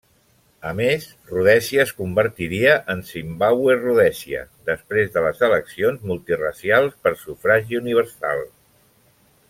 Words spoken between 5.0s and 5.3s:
de